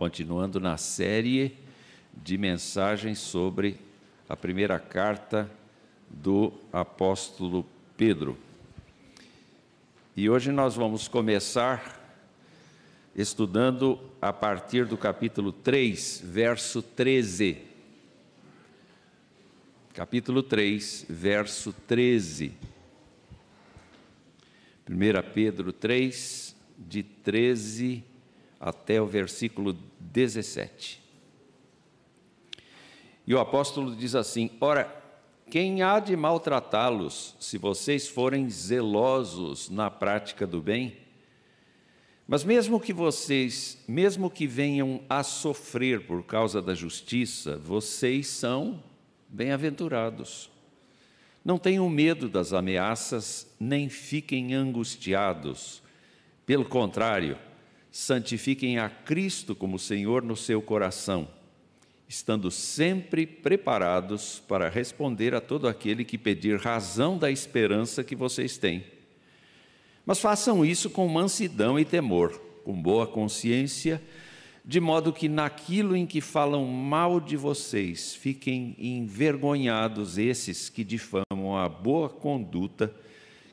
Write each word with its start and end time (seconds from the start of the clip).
continuando 0.00 0.58
na 0.58 0.78
série 0.78 1.58
de 2.24 2.38
mensagens 2.38 3.18
sobre 3.18 3.76
a 4.30 4.34
primeira 4.34 4.78
carta 4.78 5.50
do 6.08 6.54
apóstolo 6.72 7.66
Pedro. 7.98 8.38
E 10.16 10.30
hoje 10.30 10.52
nós 10.52 10.74
vamos 10.74 11.06
começar 11.06 12.00
estudando 13.14 14.00
a 14.22 14.32
partir 14.32 14.86
do 14.86 14.96
capítulo 14.96 15.52
3, 15.52 16.22
verso 16.24 16.80
13. 16.80 17.58
Capítulo 19.92 20.42
3, 20.42 21.04
verso 21.10 21.74
13. 21.86 22.54
1 24.88 24.94
Pedro 25.34 25.74
3, 25.74 26.56
de 26.78 27.02
13 27.02 28.09
até 28.60 29.00
o 29.00 29.06
versículo 29.06 29.72
17. 29.98 31.02
E 33.26 33.34
o 33.34 33.40
apóstolo 33.40 33.96
diz 33.96 34.14
assim: 34.14 34.50
Ora, 34.60 34.94
quem 35.50 35.82
há 35.82 35.98
de 35.98 36.14
maltratá-los 36.14 37.34
se 37.40 37.56
vocês 37.56 38.06
forem 38.06 38.50
zelosos 38.50 39.70
na 39.70 39.90
prática 39.90 40.46
do 40.46 40.60
bem? 40.60 40.98
Mas 42.28 42.44
mesmo 42.44 42.78
que 42.78 42.92
vocês, 42.92 43.82
mesmo 43.88 44.30
que 44.30 44.46
venham 44.46 45.02
a 45.08 45.24
sofrer 45.24 46.06
por 46.06 46.22
causa 46.22 46.62
da 46.62 46.74
justiça, 46.74 47.56
vocês 47.56 48.28
são 48.28 48.80
bem-aventurados. 49.28 50.48
Não 51.44 51.58
tenham 51.58 51.88
medo 51.88 52.28
das 52.28 52.52
ameaças, 52.52 53.52
nem 53.58 53.88
fiquem 53.88 54.54
angustiados. 54.54 55.82
Pelo 56.46 56.64
contrário, 56.64 57.36
santifiquem 57.90 58.78
a 58.78 58.88
Cristo 58.88 59.54
como 59.54 59.78
Senhor 59.78 60.22
no 60.22 60.36
seu 60.36 60.62
coração, 60.62 61.28
estando 62.08 62.50
sempre 62.50 63.26
preparados 63.26 64.42
para 64.46 64.68
responder 64.68 65.34
a 65.34 65.40
todo 65.40 65.66
aquele 65.66 66.04
que 66.04 66.18
pedir 66.18 66.58
razão 66.58 67.18
da 67.18 67.30
esperança 67.30 68.04
que 68.04 68.14
vocês 68.14 68.56
têm. 68.56 68.84
Mas 70.06 70.20
façam 70.20 70.64
isso 70.64 70.90
com 70.90 71.06
mansidão 71.08 71.78
e 71.78 71.84
temor, 71.84 72.40
com 72.64 72.80
boa 72.80 73.06
consciência, 73.06 74.00
de 74.64 74.78
modo 74.78 75.12
que 75.12 75.28
naquilo 75.28 75.96
em 75.96 76.06
que 76.06 76.20
falam 76.20 76.64
mal 76.66 77.18
de 77.18 77.36
vocês, 77.36 78.14
fiquem 78.14 78.76
envergonhados 78.78 80.18
esses 80.18 80.68
que 80.68 80.84
difamam 80.84 81.56
a 81.56 81.68
boa 81.68 82.08
conduta 82.08 82.94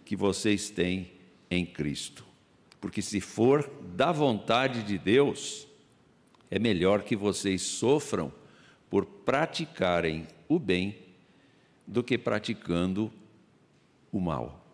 que 0.05 0.15
vocês 0.15 0.69
têm 0.69 1.11
em 1.49 1.65
Cristo. 1.65 2.26
Porque 2.79 3.01
se 3.01 3.19
for 3.19 3.69
da 3.95 4.11
vontade 4.11 4.83
de 4.83 4.97
Deus, 4.97 5.67
é 6.49 6.59
melhor 6.59 7.03
que 7.03 7.15
vocês 7.15 7.61
sofram 7.61 8.31
por 8.89 9.05
praticarem 9.05 10.27
o 10.47 10.59
bem 10.59 10.95
do 11.85 12.03
que 12.03 12.17
praticando 12.17 13.11
o 14.11 14.19
mal. 14.19 14.65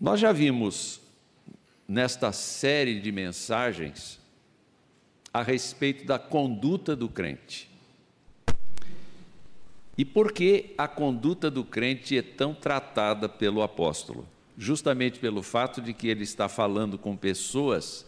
Nós 0.00 0.20
já 0.20 0.32
vimos 0.32 1.00
nesta 1.88 2.32
série 2.32 3.00
de 3.00 3.10
mensagens 3.10 4.20
a 5.32 5.42
respeito 5.42 6.04
da 6.04 6.18
conduta 6.18 6.96
do 6.96 7.08
crente. 7.08 7.70
E 9.98 10.04
por 10.04 10.32
que 10.32 10.74
a 10.76 10.86
conduta 10.86 11.50
do 11.50 11.64
crente 11.64 12.18
é 12.18 12.22
tão 12.22 12.54
tratada 12.54 13.28
pelo 13.28 13.62
apóstolo? 13.62 14.26
Justamente 14.58 15.18
pelo 15.18 15.42
fato 15.42 15.80
de 15.80 15.92
que 15.92 16.08
ele 16.08 16.24
está 16.24 16.48
falando 16.48 16.98
com 16.98 17.16
pessoas 17.16 18.06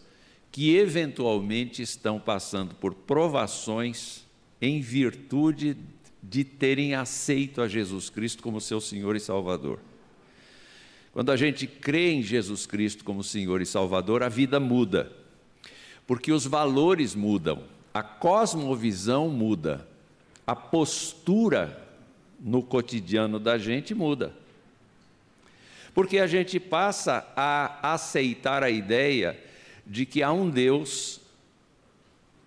que 0.51 0.75
eventualmente 0.75 1.81
estão 1.81 2.19
passando 2.19 2.75
por 2.75 2.93
provações 2.93 4.25
em 4.61 4.81
virtude 4.81 5.77
de 6.21 6.43
terem 6.43 6.95
aceito 6.95 7.61
a 7.61 7.67
Jesus 7.67 8.09
Cristo 8.09 8.43
como 8.43 8.59
seu 8.59 8.81
Senhor 8.81 9.15
e 9.15 9.19
Salvador. 9.19 9.79
Quando 11.11 11.31
a 11.31 11.37
gente 11.37 11.65
crê 11.65 12.11
em 12.11 12.21
Jesus 12.21 12.65
Cristo 12.65 13.03
como 13.03 13.23
Senhor 13.23 13.61
e 13.61 13.65
Salvador, 13.65 14.21
a 14.21 14.29
vida 14.29 14.59
muda, 14.59 15.11
porque 16.05 16.31
os 16.31 16.45
valores 16.45 17.15
mudam, 17.15 17.63
a 17.93 18.03
cosmovisão 18.03 19.29
muda, 19.29 19.87
a 20.49 20.55
postura 20.55 21.79
no 22.39 22.63
cotidiano 22.63 23.39
da 23.39 23.59
gente 23.59 23.93
muda. 23.93 24.33
Porque 25.93 26.17
a 26.17 26.25
gente 26.25 26.59
passa 26.59 27.31
a 27.35 27.93
aceitar 27.93 28.63
a 28.63 28.69
ideia 28.71 29.39
de 29.85 30.07
que 30.07 30.23
há 30.23 30.31
um 30.31 30.49
Deus 30.49 31.21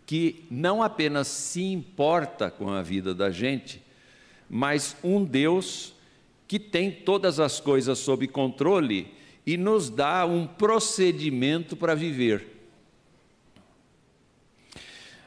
que 0.05 0.45
não 0.51 0.83
apenas 0.83 1.29
se 1.29 1.63
importa 1.63 2.51
com 2.51 2.71
a 2.71 2.83
vida 2.83 3.15
da 3.15 3.31
gente, 3.31 3.81
mas 4.51 4.97
um 5.05 5.25
Deus 5.25 5.95
que 6.49 6.59
tem 6.59 6.91
todas 6.91 7.39
as 7.39 7.61
coisas 7.61 8.01
sob 8.01 8.27
controle 8.27 9.15
e 9.47 9.57
nos 9.57 9.89
dá 9.89 10.27
um 10.27 10.45
procedimento 10.45 11.77
para 11.77 11.95
viver. 11.95 12.49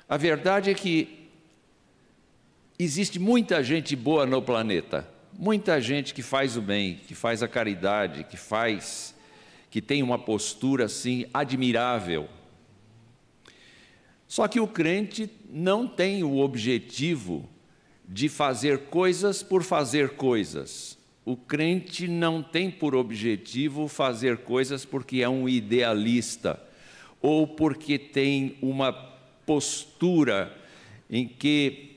A 0.10 0.18
verdade 0.18 0.72
é 0.72 0.74
que 0.74 1.25
Existe 2.78 3.20
muita 3.20 3.64
gente 3.64 3.96
boa 3.96 4.26
no 4.26 4.42
planeta, 4.42 5.08
muita 5.32 5.80
gente 5.80 6.14
que 6.14 6.22
faz 6.22 6.58
o 6.58 6.62
bem, 6.62 7.00
que 7.08 7.16
faz 7.16 7.42
a 7.42 7.48
caridade, 7.48 8.26
que 8.26 8.36
faz, 8.36 9.16
que 9.72 9.82
tem 9.82 10.04
uma 10.04 10.20
postura 10.20 10.84
assim 10.84 11.26
admirável. 11.34 12.28
Só 14.28 14.46
que 14.50 14.60
o 14.60 14.68
crente 14.68 15.30
não 15.50 15.88
tem 15.88 16.22
o 16.22 16.40
objetivo 16.40 17.48
de 18.06 18.28
fazer 18.28 18.88
coisas 18.88 19.42
por 19.42 19.64
fazer 19.64 20.10
coisas. 20.18 20.98
O 21.24 21.38
crente 21.38 22.10
não 22.10 22.44
tem 22.44 22.70
por 22.70 22.94
objetivo 22.94 23.88
fazer 23.88 24.40
coisas 24.40 24.84
porque 24.84 25.22
é 25.22 25.30
um 25.30 25.48
idealista 25.48 26.62
ou 27.22 27.48
porque 27.48 27.98
tem 27.98 28.58
uma 28.62 28.92
postura 28.92 30.54
em 31.10 31.26
que 31.26 31.95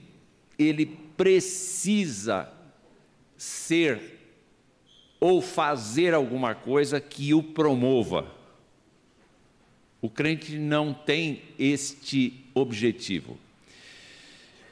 ele 0.59 0.87
precisa 1.17 2.53
ser 3.37 4.19
ou 5.21 5.41
fazer 5.41 6.15
alguma 6.15 6.55
coisa 6.55 7.01
que 7.01 7.33
o 7.35 7.43
promova. 7.43 8.35
O 10.01 10.09
crente 10.09 10.57
não 10.59 10.95
tem 10.95 11.43
este 11.59 12.45
objetivo. 12.55 13.39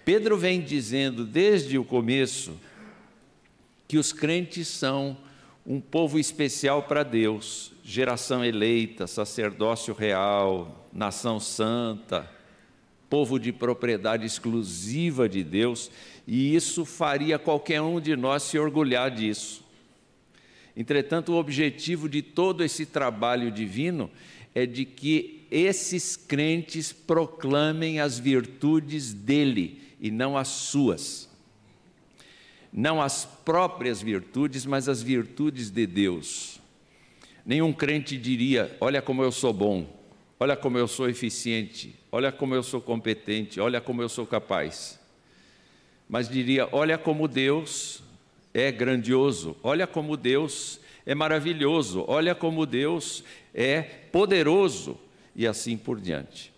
Pedro 0.04 0.36
vem 0.36 0.60
dizendo 0.60 1.24
desde 1.24 1.78
o 1.78 1.84
começo 1.84 2.58
que 3.88 3.98
os 3.98 4.12
crentes 4.12 4.68
são 4.68 5.16
um 5.66 5.80
povo 5.80 6.18
especial 6.18 6.84
para 6.84 7.02
Deus, 7.02 7.72
geração 7.82 8.44
eleita, 8.44 9.08
sacerdócio 9.08 9.92
real, 9.92 10.88
nação 10.92 11.40
santa, 11.40 12.30
povo 13.08 13.38
de 13.38 13.52
propriedade 13.52 14.26
exclusiva 14.26 15.28
de 15.28 15.44
Deus, 15.44 15.90
e 16.26 16.54
isso 16.54 16.84
faria 16.84 17.38
qualquer 17.38 17.80
um 17.80 18.00
de 18.00 18.16
nós 18.16 18.42
se 18.42 18.58
orgulhar 18.58 19.10
disso. 19.10 19.64
Entretanto, 20.76 21.32
o 21.32 21.36
objetivo 21.36 22.08
de 22.08 22.20
todo 22.20 22.62
esse 22.62 22.84
trabalho 22.84 23.50
divino 23.50 24.10
é 24.54 24.66
de 24.66 24.84
que 24.84 25.46
esses 25.50 26.16
crentes 26.16 26.92
proclamem 26.92 28.00
as 28.00 28.18
virtudes 28.18 29.14
dele 29.14 29.80
e 30.00 30.10
não 30.10 30.36
as 30.36 30.48
suas. 30.48 31.28
Não 32.72 33.00
as 33.00 33.24
próprias 33.24 34.02
virtudes, 34.02 34.66
mas 34.66 34.88
as 34.88 35.02
virtudes 35.02 35.70
de 35.70 35.86
Deus. 35.86 36.60
Nenhum 37.44 37.72
crente 37.72 38.18
diria: 38.18 38.76
Olha 38.80 39.00
como 39.00 39.22
eu 39.22 39.32
sou 39.32 39.52
bom, 39.52 39.88
olha 40.38 40.56
como 40.56 40.76
eu 40.76 40.88
sou 40.88 41.08
eficiente, 41.08 41.94
olha 42.16 42.32
como 42.32 42.54
eu 42.54 42.62
sou 42.62 42.80
competente, 42.80 43.60
olha 43.60 43.78
como 43.78 44.00
eu 44.00 44.08
sou 44.08 44.26
capaz. 44.26 44.98
Mas 46.08 46.30
diria: 46.30 46.66
olha 46.72 46.96
como 46.96 47.28
Deus 47.28 48.02
é 48.54 48.72
grandioso, 48.72 49.54
olha 49.62 49.86
como 49.86 50.16
Deus 50.16 50.80
é 51.04 51.14
maravilhoso, 51.14 52.06
olha 52.08 52.34
como 52.34 52.64
Deus 52.64 53.22
é 53.52 53.82
poderoso, 53.82 54.98
e 55.34 55.46
assim 55.46 55.76
por 55.76 56.00
diante. 56.00 56.50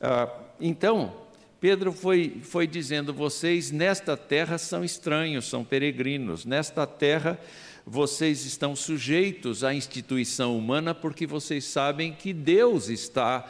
Ah, 0.00 0.34
então, 0.58 1.14
Pedro 1.60 1.92
foi, 1.92 2.40
foi 2.42 2.66
dizendo: 2.66 3.12
vocês 3.12 3.70
nesta 3.70 4.16
terra 4.16 4.56
são 4.56 4.82
estranhos, 4.82 5.44
são 5.44 5.62
peregrinos, 5.62 6.46
nesta 6.46 6.86
terra 6.86 7.38
vocês 7.86 8.46
estão 8.46 8.74
sujeitos 8.74 9.62
à 9.62 9.74
instituição 9.74 10.56
humana 10.56 10.94
porque 10.94 11.26
vocês 11.26 11.64
sabem 11.64 12.14
que 12.14 12.32
Deus 12.32 12.88
está 12.88 13.44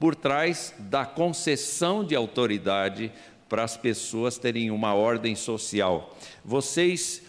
por 0.00 0.16
trás 0.16 0.74
da 0.78 1.04
concessão 1.04 2.02
de 2.02 2.16
autoridade 2.16 3.12
para 3.50 3.62
as 3.62 3.76
pessoas 3.76 4.38
terem 4.38 4.70
uma 4.70 4.94
ordem 4.94 5.36
social. 5.36 6.16
Vocês, 6.42 7.22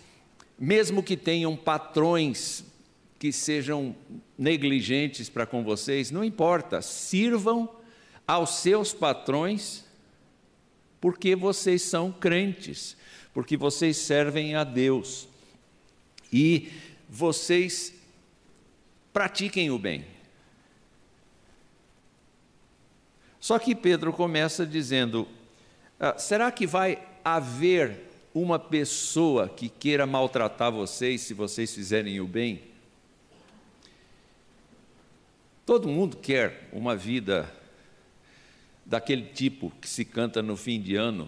mesmo 0.58 1.04
que 1.04 1.18
tenham 1.18 1.56
patrões 1.58 2.64
que 3.20 3.34
sejam 3.34 3.94
negligentes 4.38 5.30
para 5.30 5.46
com 5.46 5.64
vocês, 5.64 6.12
não 6.12 6.24
importa, 6.24 6.82
sirvam 6.82 7.70
aos 8.26 8.56
seus 8.62 8.94
patrões, 8.94 9.84
porque 11.02 11.36
vocês 11.36 11.82
são 11.82 12.10
crentes, 12.10 12.96
porque 13.34 13.58
vocês 13.58 13.98
servem 13.98 14.56
a 14.56 14.64
Deus 14.64 15.28
e 16.32 16.72
vocês 17.10 17.94
pratiquem 19.12 19.70
o 19.70 19.78
bem. 19.78 20.06
Só 23.42 23.58
que 23.58 23.74
Pedro 23.74 24.14
começa 24.14 24.66
dizendo: 24.68 25.28
ah, 26.00 26.16
será 26.18 26.52
que 26.52 26.68
vai 26.68 27.04
haver 27.26 28.12
uma 28.36 28.60
pessoa 28.60 29.50
que 29.50 29.68
queira 29.68 30.06
maltratar 30.06 30.72
vocês 30.72 31.22
se 31.22 31.34
vocês 31.34 31.74
fizerem 31.74 32.22
o 32.22 32.28
bem? 32.28 32.62
Todo 35.66 35.88
mundo 35.90 36.18
quer 36.18 36.70
uma 36.72 36.96
vida 36.96 37.52
daquele 38.86 39.24
tipo 39.24 39.72
que 39.82 39.90
se 39.90 40.06
canta 40.06 40.44
no 40.44 40.56
fim 40.56 40.80
de 40.80 40.96
ano: 40.96 41.28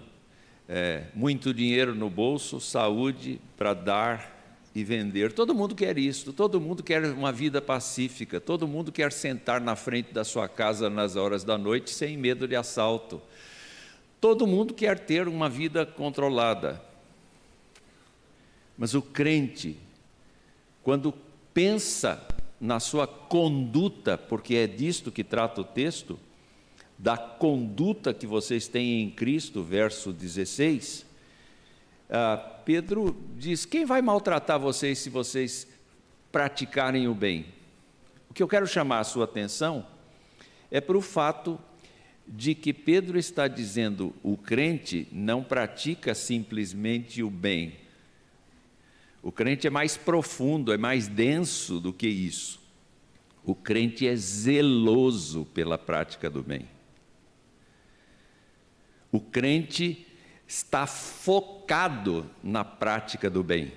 é, 0.69 1.06
muito 1.16 1.51
dinheiro 1.51 1.95
no 1.95 2.12
bolso, 2.12 2.62
saúde 2.62 3.42
para 3.57 3.74
dar 3.74 4.32
e 4.75 4.83
vender. 4.83 5.31
Todo 5.31 5.53
mundo 5.53 5.75
quer 5.75 5.97
isso, 5.97 6.33
todo 6.33 6.59
mundo 6.59 6.81
quer 6.81 7.03
uma 7.05 7.31
vida 7.31 7.61
pacífica, 7.61 8.41
todo 8.41 8.67
mundo 8.67 8.91
quer 8.91 9.11
sentar 9.11 9.61
na 9.61 9.75
frente 9.75 10.11
da 10.13 10.23
sua 10.23 10.47
casa 10.47 10.89
nas 10.89 11.15
horas 11.15 11.43
da 11.43 11.57
noite 11.57 11.91
sem 11.91 12.17
medo 12.17 12.47
de 12.47 12.55
assalto. 12.55 13.21
Todo 14.19 14.47
mundo 14.47 14.73
quer 14.73 14.99
ter 14.99 15.27
uma 15.27 15.49
vida 15.49 15.85
controlada. 15.85 16.81
Mas 18.77 18.93
o 18.95 19.01
crente, 19.01 19.77
quando 20.81 21.13
pensa 21.53 22.25
na 22.59 22.79
sua 22.79 23.05
conduta, 23.05 24.17
porque 24.17 24.55
é 24.55 24.65
disto 24.65 25.11
que 25.11 25.23
trata 25.23 25.61
o 25.61 25.65
texto, 25.65 26.17
da 26.97 27.17
conduta 27.17 28.13
que 28.13 28.25
vocês 28.25 28.67
têm 28.67 29.01
em 29.01 29.09
Cristo, 29.09 29.61
verso 29.61 30.13
16, 30.13 31.05
ah, 32.09 32.38
Pedro 32.65 33.15
diz: 33.38 33.65
Quem 33.65 33.85
vai 33.85 34.01
maltratar 34.01 34.59
vocês 34.59 35.00
se 35.00 35.09
vocês 35.09 35.67
praticarem 36.31 37.07
o 37.07 37.15
bem? 37.15 37.45
O 38.29 38.33
que 38.33 38.41
eu 38.41 38.47
quero 38.47 38.65
chamar 38.65 39.00
a 39.00 39.03
sua 39.03 39.25
atenção 39.25 39.85
é 40.71 40.81
para 40.81 40.97
o 40.97 41.01
fato 41.01 41.59
de 42.27 42.55
que 42.55 42.73
Pedro 42.73 43.17
está 43.17 43.47
dizendo 43.47 44.15
o 44.23 44.38
crente 44.38 45.07
não 45.11 45.44
pratica 45.44 46.15
simplesmente 46.15 47.21
o 47.21 47.29
bem. 47.29 47.75
O 49.21 49.31
crente 49.31 49.67
é 49.67 49.69
mais 49.69 49.95
profundo, 49.95 50.73
é 50.73 50.77
mais 50.77 51.07
denso 51.07 51.79
do 51.79 51.94
que 51.94 52.07
isso. 52.07 52.59
O 53.45 53.53
crente 53.53 54.07
é 54.07 54.15
zeloso 54.15 55.45
pela 55.53 55.77
prática 55.77 56.29
do 56.29 56.41
bem. 56.41 56.67
O 59.11 59.19
crente 59.19 60.07
está 60.53 60.85
focado 60.85 62.29
na 62.44 62.63
prática 62.63 63.27
do 63.27 63.44
bem. 63.44 63.73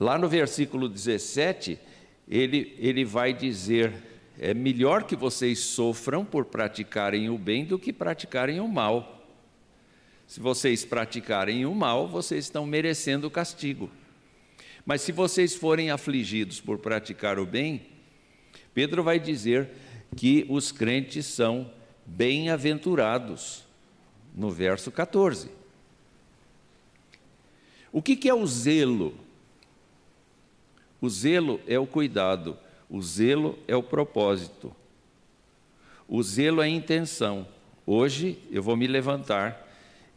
Lá 0.00 0.16
no 0.16 0.26
versículo 0.26 0.88
17, 0.88 1.78
ele, 2.26 2.74
ele 2.78 3.04
vai 3.04 3.34
dizer: 3.34 3.92
é 4.38 4.54
melhor 4.54 5.04
que 5.04 5.14
vocês 5.14 5.58
sofram 5.58 6.24
por 6.24 6.46
praticarem 6.46 7.28
o 7.28 7.36
bem 7.36 7.66
do 7.66 7.78
que 7.78 7.92
praticarem 7.92 8.58
o 8.58 8.66
mal. 8.66 9.22
Se 10.26 10.40
vocês 10.40 10.82
praticarem 10.82 11.66
o 11.66 11.74
mal, 11.74 12.08
vocês 12.08 12.46
estão 12.46 12.64
merecendo 12.64 13.26
o 13.26 13.30
castigo. 13.30 13.90
Mas 14.84 15.02
se 15.02 15.12
vocês 15.12 15.54
forem 15.54 15.90
afligidos 15.90 16.58
por 16.58 16.78
praticar 16.78 17.38
o 17.38 17.44
bem, 17.44 17.86
Pedro 18.72 19.02
vai 19.02 19.20
dizer 19.20 19.68
que 20.16 20.46
os 20.48 20.72
crentes 20.72 21.26
são 21.26 21.70
bem-aventurados, 22.06 23.67
no 24.38 24.50
verso 24.50 24.92
14. 24.92 25.50
O 27.90 28.00
que, 28.00 28.14
que 28.14 28.28
é 28.28 28.34
o 28.34 28.46
zelo? 28.46 29.12
O 31.00 31.08
zelo 31.10 31.60
é 31.66 31.76
o 31.76 31.86
cuidado, 31.86 32.56
o 32.88 33.02
zelo 33.02 33.58
é 33.66 33.74
o 33.74 33.82
propósito, 33.82 34.74
o 36.08 36.22
zelo 36.22 36.62
é 36.62 36.66
a 36.66 36.68
intenção. 36.68 37.48
Hoje 37.84 38.38
eu 38.50 38.62
vou 38.62 38.76
me 38.76 38.86
levantar 38.86 39.68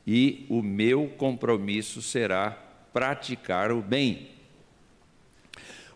e 0.06 0.46
o 0.50 0.62
meu 0.62 1.08
compromisso 1.18 2.02
será 2.02 2.52
praticar 2.94 3.72
o 3.72 3.82
bem. 3.82 4.30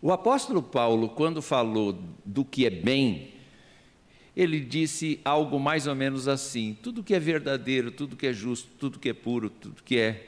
O 0.01 0.11
apóstolo 0.11 0.63
Paulo, 0.63 1.09
quando 1.09 1.41
falou 1.41 1.97
do 2.23 2.43
que 2.43 2.65
é 2.65 2.69
bem, 2.69 3.34
ele 4.35 4.59
disse 4.59 5.19
algo 5.23 5.59
mais 5.59 5.87
ou 5.87 5.95
menos 5.95 6.27
assim: 6.27 6.77
tudo 6.81 7.03
que 7.03 7.15
é 7.15 7.19
verdadeiro, 7.19 7.89
tudo 7.89 8.15
que 8.15 8.27
é 8.27 8.33
justo, 8.33 8.69
tudo 8.77 8.99
que 8.99 9.09
é 9.09 9.13
puro, 9.13 9.49
tudo 9.49 9.81
que 9.83 9.97
é 9.97 10.27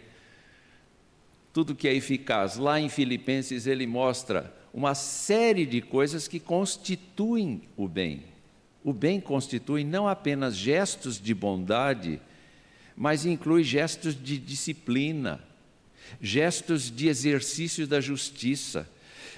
tudo 1.52 1.76
que 1.76 1.88
é 1.88 1.94
eficaz. 1.96 2.56
Lá 2.58 2.80
em 2.80 2.88
Filipenses 2.88 3.66
ele 3.66 3.88
mostra 3.88 4.56
uma 4.72 4.94
série 4.94 5.66
de 5.66 5.82
coisas 5.82 6.28
que 6.28 6.40
constituem 6.40 7.64
o 7.76 7.88
bem. 7.88 8.24
O 8.84 8.94
bem 8.94 9.20
constitui 9.20 9.84
não 9.84 10.08
apenas 10.08 10.56
gestos 10.56 11.20
de 11.20 11.34
bondade, 11.34 12.22
mas 12.96 13.26
inclui 13.26 13.64
gestos 13.64 14.16
de 14.16 14.38
disciplina, 14.38 15.44
gestos 16.22 16.96
de 16.96 17.08
exercício 17.08 17.88
da 17.88 18.00
justiça, 18.00 18.88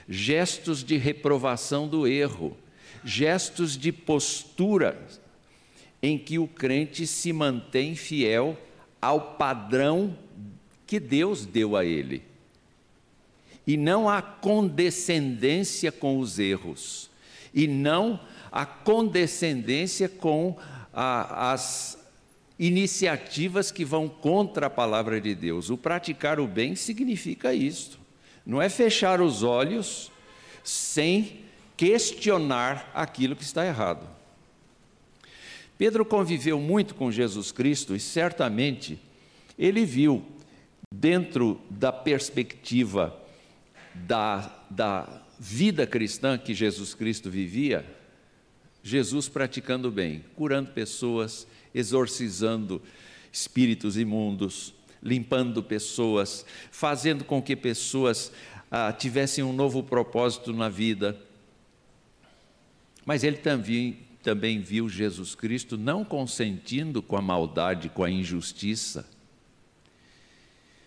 gestos 0.08 0.84
de 0.84 0.98
reprovação 0.98 1.88
do 1.88 2.06
erro 2.06 2.56
gestos 3.04 3.78
de 3.78 3.92
postura 3.92 5.00
em 6.02 6.18
que 6.18 6.40
o 6.40 6.48
crente 6.48 7.06
se 7.06 7.34
mantém 7.34 7.96
fiel 7.96 8.58
ao 9.02 9.36
padrão 9.36 10.18
que 10.88 11.00
Deus 11.00 11.46
deu 11.46 11.76
a 11.76 11.86
ele. 11.86 12.24
E 13.68 13.78
não 13.78 14.10
a 14.10 14.22
condescendência 14.22 15.92
com 15.92 16.20
os 16.20 16.40
erros, 16.40 17.10
e 17.54 17.68
não 17.68 18.20
a 18.52 18.66
condescendência 18.66 20.10
com 20.10 20.58
a, 20.94 21.52
as 21.52 21.98
iniciativas 22.58 23.72
que 23.72 23.86
vão 23.86 24.10
contra 24.10 24.68
a 24.68 24.70
palavra 24.70 25.22
de 25.22 25.36
Deus. 25.36 25.70
O 25.70 25.78
praticar 25.78 26.40
o 26.40 26.48
bem 26.48 26.76
significa 26.76 27.54
isso. 27.54 28.00
Não 28.46 28.62
é 28.62 28.68
fechar 28.68 29.22
os 29.22 29.44
olhos 29.44 30.12
sem 30.64 31.42
questionar 31.80 32.92
aquilo 32.94 33.38
que 33.38 33.44
está 33.44 33.66
errado. 33.66 34.06
Pedro 35.78 36.04
conviveu 36.04 36.60
muito 36.60 36.94
com 36.94 37.10
Jesus 37.10 37.54
Cristo 37.54 37.96
e 37.96 38.02
certamente 38.02 39.00
ele 39.58 39.86
viu, 39.86 40.26
dentro 40.94 41.62
da 41.70 41.90
perspectiva 41.94 43.18
da, 43.96 44.62
da 44.70 45.22
vida 45.40 45.88
cristã 45.88 46.38
que 46.38 46.54
Jesus 46.54 46.94
Cristo 46.94 47.30
vivia, 47.30 47.86
Jesus 48.84 49.30
praticando 49.30 49.90
bem, 49.90 50.26
curando 50.36 50.72
pessoas, 50.72 51.48
exorcizando 51.74 52.82
espíritos 53.32 53.96
imundos, 53.96 54.74
limpando 55.02 55.64
pessoas, 55.64 56.46
fazendo 56.72 57.24
com 57.24 57.42
que 57.42 57.56
pessoas 57.56 58.34
ah, 58.70 58.92
tivessem 58.92 59.46
um 59.46 59.54
novo 59.54 59.82
propósito 59.82 60.52
na 60.52 60.68
vida 60.68 61.29
mas 63.06 63.24
ele 63.24 63.38
também, 63.38 64.00
também 64.22 64.60
viu 64.60 64.90
Jesus 64.90 65.36
Cristo 65.36 65.78
não 65.78 66.04
consentindo 66.04 67.02
com 67.02 67.18
a 67.18 67.22
maldade, 67.22 67.90
com 67.90 68.04
a 68.04 68.10
injustiça. 68.10 69.10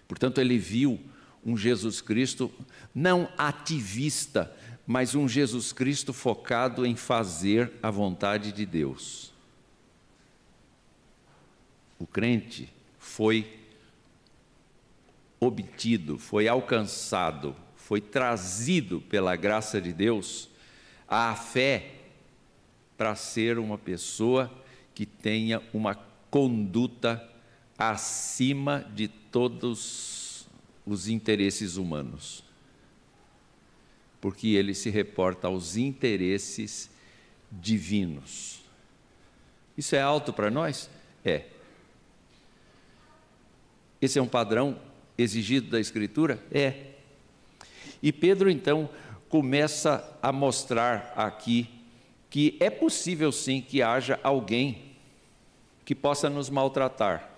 Portanto, 0.06 0.40
ele 0.40 0.58
viu 0.58 1.00
um 1.44 1.56
Jesus 1.56 2.00
Cristo 2.00 2.52
não 2.94 3.28
ativista, 3.36 4.54
mas 4.86 5.14
um 5.14 5.28
Jesus 5.28 5.72
Cristo 5.72 6.12
focado 6.12 6.84
em 6.84 6.94
fazer 6.94 7.72
a 7.82 7.90
vontade 7.90 8.52
de 8.52 8.66
Deus. 8.66 9.32
O 11.98 12.06
crente 12.06 12.68
foi 12.98 13.58
obtido, 15.40 16.18
foi 16.18 16.46
alcançado, 16.46 17.56
foi 17.74 18.00
trazido 18.00 19.00
pela 19.00 19.34
graça 19.34 19.80
de 19.80 19.92
Deus 19.92 20.48
à 21.08 21.34
fé 21.34 22.01
para 23.02 23.16
ser 23.16 23.58
uma 23.58 23.76
pessoa 23.76 24.48
que 24.94 25.04
tenha 25.04 25.60
uma 25.74 25.96
conduta 26.30 27.28
acima 27.76 28.88
de 28.94 29.08
todos 29.08 30.46
os 30.86 31.08
interesses 31.08 31.74
humanos. 31.74 32.44
Porque 34.20 34.50
ele 34.50 34.72
se 34.72 34.88
reporta 34.88 35.48
aos 35.48 35.76
interesses 35.76 36.88
divinos. 37.50 38.62
Isso 39.76 39.96
é 39.96 40.00
alto 40.00 40.32
para 40.32 40.48
nós? 40.48 40.88
É. 41.24 41.46
Esse 44.00 44.20
é 44.20 44.22
um 44.22 44.28
padrão 44.28 44.80
exigido 45.18 45.70
da 45.70 45.80
Escritura? 45.80 46.40
É. 46.52 46.92
E 48.00 48.12
Pedro, 48.12 48.48
então, 48.48 48.88
começa 49.28 50.16
a 50.22 50.30
mostrar 50.30 51.12
aqui 51.16 51.81
que 52.32 52.56
é 52.60 52.70
possível 52.70 53.30
sim 53.30 53.60
que 53.60 53.82
haja 53.82 54.18
alguém 54.22 54.94
que 55.84 55.94
possa 55.94 56.30
nos 56.30 56.48
maltratar. 56.48 57.30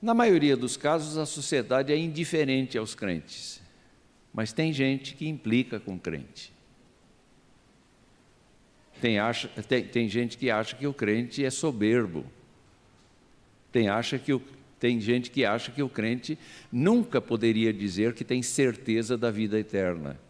Na 0.00 0.14
maioria 0.14 0.56
dos 0.56 0.76
casos, 0.76 1.18
a 1.18 1.26
sociedade 1.26 1.92
é 1.92 1.98
indiferente 1.98 2.78
aos 2.78 2.94
crentes, 2.94 3.60
mas 4.32 4.52
tem 4.52 4.72
gente 4.72 5.16
que 5.16 5.26
implica 5.26 5.80
com 5.80 5.98
crente. 5.98 6.52
Tem, 9.00 9.18
acha, 9.18 9.48
tem, 9.48 9.82
tem 9.82 10.08
gente 10.08 10.38
que 10.38 10.48
acha 10.48 10.76
que 10.76 10.86
o 10.86 10.94
crente 10.94 11.44
é 11.44 11.50
soberbo. 11.50 12.24
Tem, 13.72 13.88
acha 13.88 14.16
que 14.16 14.32
o, 14.32 14.40
tem 14.78 15.00
gente 15.00 15.32
que 15.32 15.44
acha 15.44 15.72
que 15.72 15.82
o 15.82 15.88
crente 15.88 16.38
nunca 16.70 17.20
poderia 17.20 17.72
dizer 17.72 18.14
que 18.14 18.24
tem 18.24 18.44
certeza 18.44 19.18
da 19.18 19.32
vida 19.32 19.58
eterna. 19.58 20.24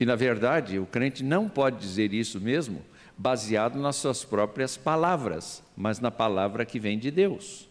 E, 0.00 0.06
na 0.06 0.14
verdade, 0.14 0.78
o 0.78 0.86
crente 0.86 1.24
não 1.24 1.48
pode 1.48 1.78
dizer 1.78 2.12
isso 2.14 2.40
mesmo 2.40 2.84
baseado 3.16 3.80
nas 3.80 3.96
suas 3.96 4.24
próprias 4.24 4.76
palavras, 4.76 5.62
mas 5.76 5.98
na 5.98 6.10
palavra 6.10 6.64
que 6.64 6.78
vem 6.78 6.96
de 6.96 7.10
Deus. 7.10 7.68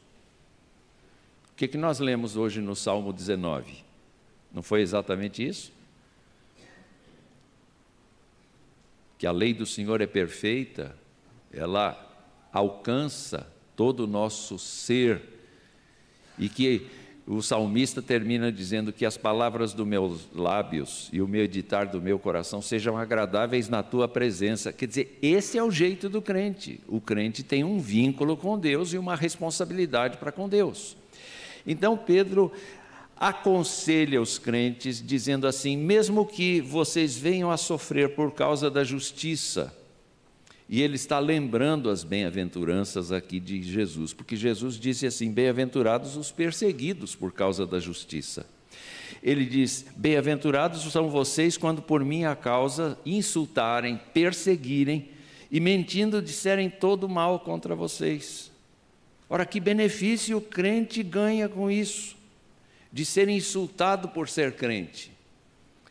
O 1.52 1.56
que, 1.56 1.70
que 1.70 1.78
nós 1.78 2.00
lemos 2.00 2.36
hoje 2.36 2.60
no 2.60 2.76
Salmo 2.76 3.14
19? 3.14 3.84
Não 4.54 4.62
foi 4.62 4.82
exatamente 4.82 5.48
isso? 5.48 5.72
Que 9.18 9.26
a 9.26 9.32
lei 9.32 9.54
do 9.54 9.66
Senhor 9.66 10.02
é 10.02 10.06
perfeita, 10.06 10.96
ela 11.52 11.98
alcança 12.52 13.48
todo 13.76 14.02
o 14.02 14.08
nosso 14.08 14.60
ser, 14.60 15.22
e 16.38 16.50
que 16.50 16.88
o 17.28 17.42
salmista 17.42 18.02
termina 18.02 18.50
dizendo 18.50 18.94
que 18.94 19.06
as 19.06 19.18
palavras 19.18 19.74
dos 19.74 19.86
meus 19.86 20.30
lábios 20.34 21.10
e 21.12 21.22
o 21.22 21.28
meditar 21.28 21.86
do 21.86 22.02
meu 22.02 22.18
coração 22.18 22.62
sejam 22.62 22.98
agradáveis 22.98 23.68
na 23.68 23.84
tua 23.84 24.08
presença. 24.08 24.72
Quer 24.72 24.88
dizer, 24.88 25.20
esse 25.22 25.58
é 25.58 25.64
o 25.64 25.70
jeito 25.70 26.08
do 26.08 26.22
crente. 26.22 26.80
O 26.88 27.02
crente 27.02 27.44
tem 27.44 27.66
um 27.66 27.80
vínculo 27.80 28.38
com 28.38 28.58
Deus 28.58 28.94
e 28.94 28.98
uma 28.98 29.14
responsabilidade 29.14 30.18
para 30.18 30.32
com 30.32 30.48
Deus. 30.48 30.96
Então, 31.66 31.98
Pedro 31.98 32.50
aconselha 33.18 34.22
os 34.22 34.40
crentes, 34.40 35.06
dizendo 35.06 35.48
assim: 35.48 35.76
mesmo 35.76 36.26
que 36.26 36.62
vocês 36.62 37.18
venham 37.18 37.52
a 37.52 37.58
sofrer 37.58 38.16
por 38.16 38.32
causa 38.32 38.72
da 38.72 38.86
justiça, 38.86 39.76
e 40.70 40.82
ele 40.82 40.96
está 40.96 41.18
lembrando 41.18 41.90
as 41.90 42.04
bem-aventuranças 42.04 43.12
aqui 43.12 43.40
de 43.40 43.64
Jesus, 43.64 44.14
porque 44.14 44.36
Jesus 44.36 44.78
disse 44.78 45.06
assim: 45.06 45.32
Bem-aventurados 45.32 46.18
os 46.18 46.30
perseguidos 46.30 47.16
por 47.16 47.32
causa 47.32 47.66
da 47.66 47.80
justiça. 47.80 48.46
Ele 49.24 49.46
diz: 49.46 49.86
Bem-aventurados 49.96 50.84
são 50.92 51.10
vocês 51.10 51.58
quando 51.58 51.82
por 51.82 52.04
minha 52.04 52.36
causa 52.36 52.98
insultarem, 53.06 54.00
perseguirem 54.14 55.10
e 55.50 55.60
mentindo 55.62 56.22
disserem 56.22 56.70
todo 56.70 57.08
mal 57.08 57.40
contra 57.40 57.74
vocês. 57.74 58.52
Ora, 59.30 59.46
que 59.46 59.62
benefício 59.62 60.38
o 60.38 60.42
crente 60.42 61.02
ganha 61.02 61.48
com 61.48 61.72
isso, 61.72 62.18
de 62.92 63.06
ser 63.06 63.30
insultado 63.30 64.10
por 64.10 64.28
ser 64.28 64.54
crente. 64.54 65.17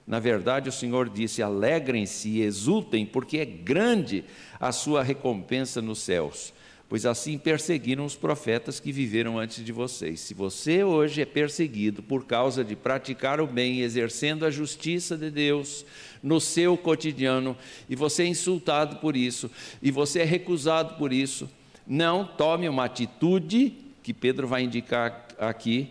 Na 0.07 0.21
verdade, 0.21 0.69
o 0.69 0.73
Senhor 0.73 1.09
disse: 1.09 1.43
alegrem-se 1.43 2.29
e 2.29 2.43
exultem, 2.43 3.05
porque 3.05 3.39
é 3.39 3.45
grande 3.45 4.25
a 4.61 4.71
sua 4.71 5.03
recompensa 5.03 5.83
nos 5.83 5.99
céus. 5.99 6.55
Pois 6.89 7.05
assim 7.05 7.37
perseguiram 7.37 8.05
os 8.05 8.15
profetas 8.15 8.79
que 8.79 8.93
viveram 8.93 9.37
antes 9.37 9.65
de 9.65 9.73
vocês. 9.73 10.21
Se 10.21 10.33
você 10.33 10.85
hoje 10.85 11.21
é 11.21 11.25
perseguido 11.25 12.01
por 12.01 12.27
causa 12.27 12.65
de 12.65 12.77
praticar 12.77 13.41
o 13.41 13.47
bem, 13.47 13.81
exercendo 13.81 14.47
a 14.47 14.51
justiça 14.53 15.17
de 15.17 15.29
Deus 15.29 15.85
no 16.23 16.41
seu 16.41 16.77
cotidiano, 16.77 17.57
e 17.89 17.97
você 17.97 18.23
é 18.23 18.27
insultado 18.27 18.97
por 18.97 19.17
isso, 19.17 19.51
e 19.83 19.91
você 19.91 20.21
é 20.21 20.25
recusado 20.25 20.95
por 20.95 21.13
isso, 21.13 21.51
não 21.85 22.25
tome 22.25 22.69
uma 22.69 22.85
atitude, 22.85 23.73
que 24.01 24.15
Pedro 24.15 24.47
vai 24.47 24.63
indicar 24.63 25.27
aqui, 25.41 25.89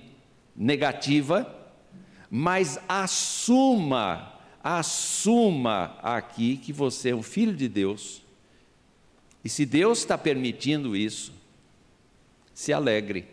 negativa, 0.56 1.65
mas 2.30 2.80
assuma, 2.88 4.34
assuma 4.64 5.98
aqui 6.02 6.58
que 6.58 6.74
você 6.74 7.10
é 7.10 7.16
um 7.16 7.24
filho 7.24 7.56
de 7.56 7.68
Deus. 7.68 8.22
E 9.44 9.50
se 9.50 9.66
Deus 9.66 10.00
está 10.00 10.18
permitindo 10.18 10.96
isso, 10.96 11.34
se 12.54 12.74
alegre. 12.74 13.28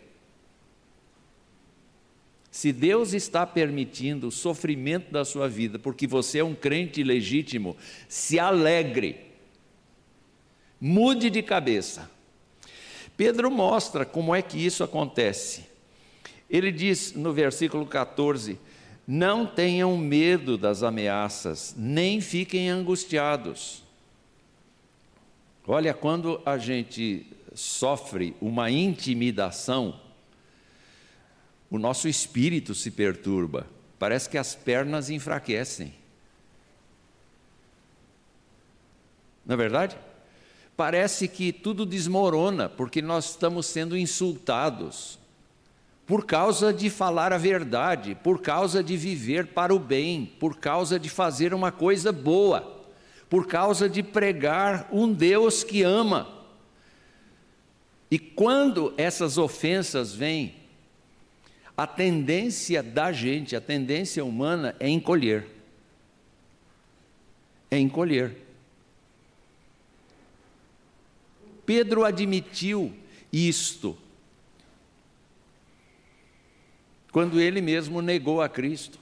Se 2.51 2.71
Deus 2.71 3.13
está 3.13 3.47
permitindo 3.47 4.27
o 4.27 4.31
sofrimento 4.31 5.11
da 5.11 5.25
sua 5.25 5.49
vida, 5.49 5.79
porque 5.79 6.05
você 6.05 6.37
é 6.37 6.43
um 6.43 6.53
crente 6.53 7.03
legítimo, 7.03 7.75
se 8.07 8.37
alegre. 8.37 9.31
Mude 10.79 11.31
de 11.31 11.41
cabeça. 11.41 12.11
Pedro 13.17 13.49
mostra 13.49 14.05
como 14.05 14.35
é 14.35 14.41
que 14.41 14.63
isso 14.63 14.83
acontece. 14.83 15.65
Ele 16.47 16.71
diz 16.71 17.13
no 17.13 17.33
versículo 17.33 17.87
14: 17.87 18.59
não 19.07 19.45
tenham 19.45 19.97
medo 19.97 20.57
das 20.57 20.81
ameaças, 20.81 21.75
nem 21.77 22.21
fiquem 22.21 22.69
angustiados. 22.69 23.83
Olha, 25.67 25.93
quando 25.93 26.41
a 26.45 26.57
gente 26.57 27.25
sofre 27.53 28.35
uma 28.41 28.69
intimidação, 28.69 29.99
o 31.69 31.77
nosso 31.77 32.07
espírito 32.07 32.73
se 32.75 32.91
perturba, 32.91 33.67
parece 33.97 34.29
que 34.29 34.37
as 34.37 34.55
pernas 34.55 35.09
enfraquecem. 35.09 35.93
Não 39.45 39.53
é 39.55 39.57
verdade? 39.57 39.97
Parece 40.75 41.27
que 41.27 41.51
tudo 41.51 41.85
desmorona, 41.85 42.67
porque 42.69 43.01
nós 43.01 43.31
estamos 43.31 43.65
sendo 43.65 43.97
insultados, 43.97 45.19
por 46.05 46.25
causa 46.25 46.73
de 46.73 46.89
falar 46.89 47.31
a 47.31 47.37
verdade, 47.37 48.15
por 48.15 48.41
causa 48.41 48.83
de 48.83 48.97
viver 48.97 49.47
para 49.47 49.73
o 49.73 49.79
bem, 49.79 50.25
por 50.39 50.57
causa 50.57 50.99
de 50.99 51.09
fazer 51.09 51.53
uma 51.53 51.71
coisa 51.71 52.11
boa, 52.11 52.83
por 53.29 53.47
causa 53.47 53.87
de 53.87 54.03
pregar 54.03 54.87
um 54.91 55.11
Deus 55.11 55.63
que 55.63 55.81
ama. 55.81 56.27
E 58.11 58.19
quando 58.19 58.93
essas 58.97 59.37
ofensas 59.37 60.13
vêm, 60.13 60.55
a 61.75 61.87
tendência 61.87 62.83
da 62.83 63.11
gente, 63.11 63.55
a 63.55 63.61
tendência 63.61 64.23
humana 64.23 64.75
é 64.79 64.87
encolher. 64.87 65.47
É 67.71 67.79
encolher. 67.79 68.37
Pedro 71.65 72.03
admitiu 72.03 72.93
isto 73.31 73.97
quando 77.13 77.39
ele 77.39 77.61
mesmo 77.61 78.01
negou 78.01 78.41
a 78.41 78.49
Cristo. 78.49 78.97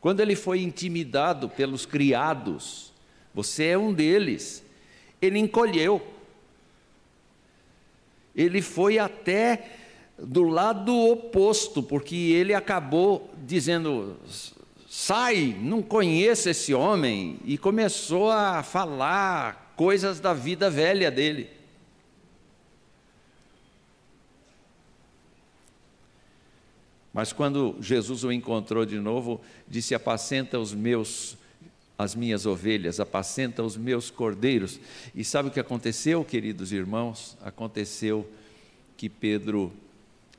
Quando 0.00 0.20
ele 0.20 0.36
foi 0.36 0.62
intimidado 0.62 1.48
pelos 1.48 1.84
criados, 1.84 2.92
você 3.34 3.64
é 3.66 3.78
um 3.78 3.92
deles, 3.92 4.64
ele 5.20 5.38
encolheu. 5.38 6.00
Ele 8.36 8.62
foi 8.62 8.98
até 8.98 9.68
do 10.16 10.44
lado 10.44 10.96
oposto, 10.96 11.82
porque 11.82 12.14
ele 12.14 12.54
acabou 12.54 13.34
dizendo: 13.44 14.16
sai, 14.88 15.56
não 15.60 15.82
conheço 15.82 16.48
esse 16.48 16.72
homem, 16.72 17.40
e 17.44 17.58
começou 17.58 18.30
a 18.30 18.62
falar 18.62 19.72
coisas 19.74 20.20
da 20.20 20.32
vida 20.32 20.70
velha 20.70 21.10
dele. 21.10 21.50
Mas 27.14 27.32
quando 27.32 27.76
Jesus 27.80 28.24
o 28.24 28.32
encontrou 28.32 28.84
de 28.84 28.98
novo, 28.98 29.40
disse: 29.68 29.94
Apacenta 29.94 30.58
os 30.58 30.74
meus 30.74 31.38
as 31.96 32.12
minhas 32.12 32.44
ovelhas, 32.44 32.98
apacenta 32.98 33.62
os 33.62 33.76
meus 33.76 34.10
cordeiros. 34.10 34.80
E 35.14 35.22
sabe 35.22 35.48
o 35.48 35.52
que 35.52 35.60
aconteceu, 35.60 36.24
queridos 36.24 36.72
irmãos? 36.72 37.38
Aconteceu 37.40 38.28
que 38.96 39.08
Pedro, 39.08 39.72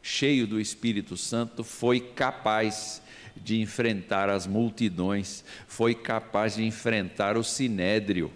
cheio 0.04 0.46
do 0.46 0.60
Espírito 0.60 1.16
Santo, 1.16 1.64
foi 1.64 2.02
capaz 2.02 3.02
de 3.38 3.62
enfrentar 3.62 4.30
as 4.30 4.46
multidões, 4.46 5.46
foi 5.66 5.96
capaz 5.96 6.56
de 6.56 6.66
enfrentar 6.66 7.38
o 7.38 7.44
sinédrio, 7.44 8.30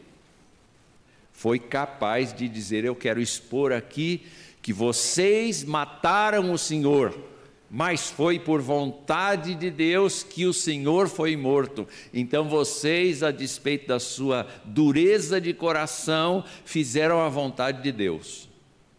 foi 1.34 1.60
capaz 1.60 2.34
de 2.34 2.48
dizer: 2.48 2.86
Eu 2.86 2.96
quero 2.96 3.20
expor 3.20 3.74
aqui 3.74 4.26
que 4.62 4.72
vocês 4.72 5.62
mataram 5.66 6.54
o 6.54 6.58
Senhor 6.58 7.29
mas 7.70 8.10
foi 8.10 8.40
por 8.40 8.62
vontade 8.62 9.54
de 9.54 9.70
Deus 9.70 10.24
que 10.24 10.46
o 10.46 10.54
Senhor 10.54 11.08
foi 11.08 11.36
morto. 11.36 11.88
Então 12.14 12.50
vocês, 12.50 13.22
a 13.22 13.32
despeito 13.32 13.88
da 13.88 14.00
sua 14.00 14.48
dureza 14.66 15.40
de 15.40 15.54
coração, 15.54 16.44
fizeram 16.66 17.22
a 17.22 17.30
vontade 17.30 17.84
de 17.84 17.92
Deus. 17.92 18.50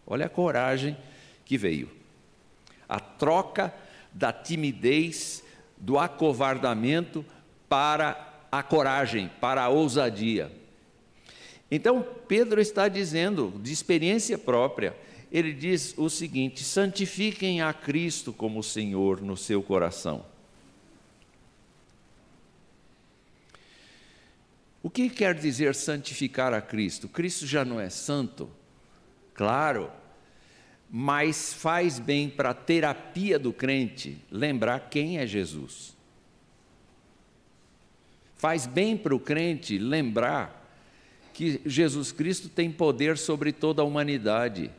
Olha 0.06 0.26
a 0.26 0.30
coragem 0.30 0.96
que 1.44 1.58
veio. 1.58 1.90
A 2.88 3.00
troca 3.00 3.74
da 4.12 4.32
timidez, 4.32 5.42
do 5.76 5.98
acovardamento 5.98 7.24
para 7.68 8.44
a 8.50 8.62
coragem, 8.62 9.30
para 9.40 9.62
a 9.62 9.68
ousadia. 9.68 10.50
Então, 11.70 12.04
Pedro 12.26 12.60
está 12.60 12.88
dizendo, 12.88 13.52
de 13.62 13.72
experiência 13.72 14.36
própria, 14.36 14.96
ele 15.30 15.52
diz 15.52 15.94
o 15.96 16.08
seguinte: 16.08 16.64
santifiquem 16.64 17.62
a 17.62 17.72
Cristo 17.72 18.32
como 18.32 18.62
Senhor 18.62 19.20
no 19.20 19.36
seu 19.36 19.62
coração. 19.62 20.24
O 24.82 24.88
que 24.88 25.10
quer 25.10 25.34
dizer 25.34 25.74
santificar 25.74 26.54
a 26.54 26.60
Cristo? 26.60 27.06
Cristo 27.08 27.46
já 27.46 27.64
não 27.64 27.78
é 27.78 27.90
santo? 27.90 28.50
Claro, 29.34 29.90
mas 30.90 31.52
faz 31.52 31.98
bem 31.98 32.28
para 32.28 32.50
a 32.50 32.54
terapia 32.54 33.38
do 33.38 33.52
crente 33.52 34.18
lembrar 34.30 34.88
quem 34.90 35.18
é 35.18 35.26
Jesus. 35.26 35.96
Faz 38.36 38.66
bem 38.66 38.96
para 38.96 39.14
o 39.14 39.20
crente 39.20 39.78
lembrar 39.78 40.56
que 41.34 41.60
Jesus 41.64 42.10
Cristo 42.10 42.48
tem 42.48 42.72
poder 42.72 43.18
sobre 43.18 43.52
toda 43.52 43.82
a 43.82 43.84
humanidade, 43.84 44.70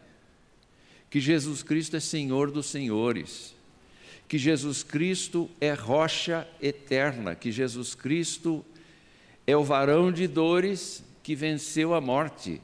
que 1.11 1.19
Jesus 1.19 1.61
Cristo 1.61 1.97
é 1.97 1.99
Senhor 1.99 2.49
dos 2.49 2.67
senhores, 2.67 3.53
que 4.29 4.37
Jesus 4.37 4.81
Cristo 4.81 5.49
é 5.59 5.73
rocha 5.73 6.47
eterna, 6.61 7.35
que 7.35 7.51
Jesus 7.51 7.93
Cristo 7.93 8.63
é 9.45 9.55
o 9.57 9.61
varão 9.61 10.09
de 10.09 10.25
dores 10.25 11.03
que 11.21 11.35
venceu 11.35 11.93
a 11.93 11.99
morte, 11.99 12.61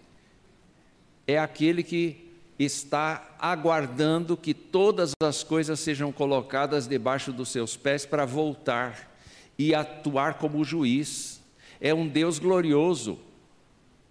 é 1.27 1.37
aquele 1.37 1.83
que 1.83 2.25
está 2.57 3.35
aguardando 3.37 4.37
que 4.37 4.53
todas 4.53 5.11
as 5.21 5.43
coisas 5.43 5.77
sejam 5.81 6.09
colocadas 6.13 6.87
debaixo 6.87 7.33
dos 7.33 7.49
seus 7.49 7.75
pés 7.75 8.05
para 8.05 8.25
voltar 8.25 9.13
e 9.59 9.75
atuar 9.75 10.35
como 10.35 10.63
juiz. 10.63 11.43
É 11.81 11.93
um 11.93 12.07
Deus 12.07 12.39
glorioso. 12.39 13.19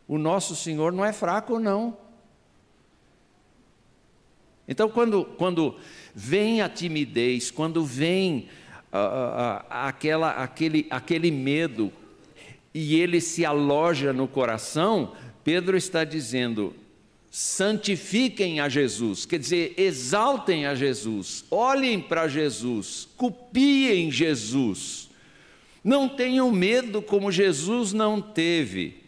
O 0.07 0.19
nosso 0.19 0.55
Senhor 0.55 0.93
não 0.93 1.05
é 1.05 1.13
fraco, 1.13 1.59
não. 1.59 1.97
Então, 4.69 4.89
quando, 4.89 5.25
quando 5.25 5.77
vem 6.15 6.61
a 6.61 6.69
timidez, 6.69 7.51
quando 7.51 7.85
vem 7.85 8.49
uh, 8.93 8.97
uh, 8.97 9.67
aquela, 9.69 10.31
aquele, 10.31 10.87
aquele 10.91 11.31
medo 11.31 11.93
e 12.75 13.01
ele 13.01 13.21
se 13.21 13.45
aloja 13.45 14.13
no 14.13 14.27
coração, 14.27 15.13
Pedro 15.45 15.77
está 15.77 16.05
dizendo: 16.05 16.75
santifiquem 17.31 18.61
a 18.61 18.69
Jesus, 18.69 19.25
quer 19.25 19.39
dizer, 19.39 19.75
exaltem 19.77 20.67
a 20.67 20.75
Jesus, 20.75 21.45
olhem 21.51 22.01
para 22.01 22.27
Jesus, 22.27 23.09
copiem 23.17 24.11
Jesus. 24.11 25.09
Não 25.85 26.09
tenham 26.09 26.51
medo 26.51 27.01
como 27.01 27.31
Jesus 27.31 27.93
não 27.93 28.21
teve, 28.21 29.06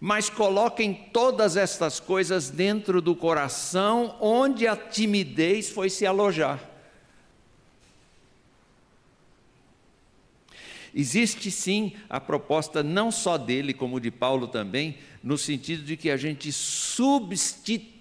mas 0.00 0.30
coloquem 0.30 0.94
todas 1.12 1.58
estas 1.58 2.00
coisas 2.00 2.48
dentro 2.48 3.02
do 3.02 3.14
coração 3.14 4.16
onde 4.18 4.66
a 4.66 4.74
timidez 4.74 5.68
foi 5.68 5.90
se 5.90 6.06
alojar. 6.06 6.70
Existe 10.94 11.50
sim 11.50 11.92
a 12.08 12.18
proposta, 12.18 12.82
não 12.82 13.12
só 13.12 13.36
dele, 13.36 13.74
como 13.74 14.00
de 14.00 14.10
Paulo 14.10 14.48
também, 14.48 14.96
no 15.22 15.36
sentido 15.36 15.84
de 15.84 15.98
que 15.98 16.10
a 16.10 16.16
gente 16.16 16.50
substitua 16.50 18.00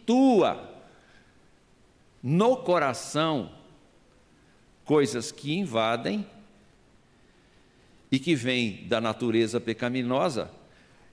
no 2.24 2.58
coração 2.58 3.52
coisas 4.86 5.32
que 5.32 5.54
invadem 5.54 6.26
e 8.12 8.18
que 8.18 8.34
vem 8.34 8.88
da 8.88 9.00
natureza 9.00 9.62
pecaminosa, 9.62 10.50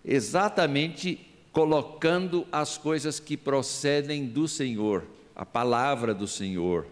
exatamente 0.07 1.19
colocando 1.51 2.47
as 2.53 2.79
coisas 2.79 3.19
que 3.19 3.37
procedem 3.37 4.27
do 4.27 4.47
Senhor, 4.47 5.05
a 5.35 5.45
palavra 5.45 6.15
do 6.15 6.29
Senhor, 6.29 6.87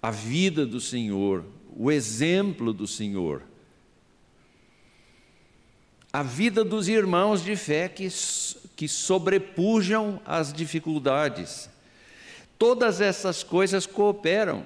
a 0.00 0.10
vida 0.10 0.64
do 0.64 0.80
Senhor, 0.80 1.44
o 1.76 1.92
exemplo 1.92 2.72
do 2.72 2.86
Senhor. 2.86 3.42
A 6.12 6.22
vida 6.22 6.64
dos 6.64 6.88
irmãos 6.88 7.44
de 7.44 7.54
fé 7.56 7.88
que, 7.88 8.08
que 8.74 8.88
sobrepujam 8.88 10.18
as 10.24 10.50
dificuldades. 10.50 11.68
Todas 12.58 13.02
essas 13.02 13.42
coisas 13.42 13.84
cooperam 13.84 14.64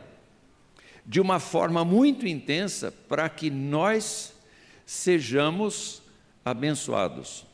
de 1.05 1.21
uma 1.21 1.41
forma 1.41 1.85
muito 1.85 2.29
intensa 2.29 2.95
para 3.09 3.29
que 3.29 3.51
nós 3.51 4.33
sejamos 4.87 6.01
abençoados. 6.45 7.47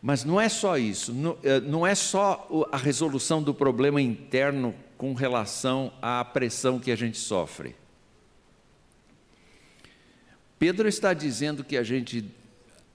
Mas 0.00 0.24
não 0.24 0.40
é 0.40 0.48
só 0.48 0.76
isso, 0.76 1.14
eh, 1.44 1.60
não 1.60 1.86
é 1.86 1.94
só 1.94 2.68
a 2.72 2.76
resolução 2.76 3.40
do 3.40 3.54
problema 3.54 4.02
interno 4.02 4.74
com 4.98 5.14
relação 5.14 5.92
à 6.02 6.24
pressão 6.24 6.80
que 6.80 6.90
a 6.90 6.96
gente 6.96 7.18
sofre. 7.18 7.76
Pedro 10.58 10.88
está 10.88 11.12
dizendo 11.12 11.62
que 11.62 11.76
a 11.76 11.82
gente, 11.82 12.24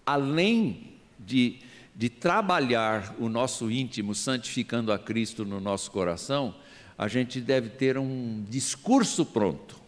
além 0.06 0.94
de, 1.20 1.60
de 1.96 2.10
trabalhar 2.10 3.16
o 3.20 3.30
nosso 3.30 3.72
íntimo, 3.72 4.16
santificando 4.16 4.92
a 4.92 5.00
Cristo 5.00 5.46
no 5.46 5.60
nosso 5.60 5.92
coração, 5.92 6.56
a 6.98 7.08
gente 7.08 7.40
deve 7.40 7.70
ter 7.70 7.98
um 7.98 8.44
discurso 8.50 9.26
pronto. 9.26 9.87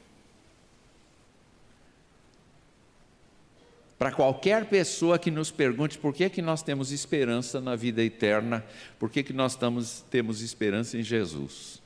Para 4.00 4.14
qualquer 4.14 4.66
pessoa 4.70 5.20
que 5.20 5.30
nos 5.30 5.52
pergunte 5.52 5.98
por 5.98 6.14
que, 6.14 6.30
que 6.30 6.42
nós 6.42 6.64
temos 6.64 6.94
esperança 6.94 7.60
na 7.60 7.76
vida 7.76 8.02
eterna, 8.02 8.66
por 8.98 9.10
que, 9.10 9.22
que 9.22 9.34
nós 9.34 9.52
estamos, 9.52 10.06
temos 10.10 10.42
esperança 10.42 10.98
em 10.98 11.04
Jesus. 11.04 11.82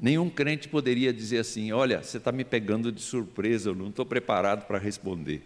Nenhum 0.00 0.28
crente 0.28 0.68
poderia 0.68 1.12
dizer 1.12 1.38
assim: 1.38 1.70
olha, 1.70 2.02
você 2.02 2.16
está 2.16 2.32
me 2.32 2.44
pegando 2.44 2.90
de 2.90 3.00
surpresa, 3.00 3.70
eu 3.70 3.76
não 3.76 3.90
estou 3.90 4.04
preparado 4.04 4.66
para 4.66 4.76
responder. 4.76 5.42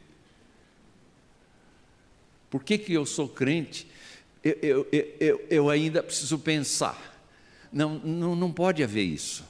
Por 2.48 2.64
que, 2.64 2.78
que 2.78 2.94
eu 2.94 3.04
sou 3.04 3.28
crente? 3.28 3.86
eu, 4.42 4.86
eu, 4.90 5.16
eu, 5.20 5.46
eu 5.50 5.70
ainda 5.70 6.02
preciso 6.02 6.38
pensar. 6.38 7.20
Não, 7.70 7.98
não, 7.98 8.34
não 8.34 8.50
pode 8.50 8.82
haver 8.82 9.04
isso. 9.04 9.44